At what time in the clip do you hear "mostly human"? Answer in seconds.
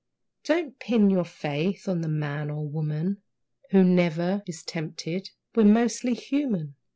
5.65-6.73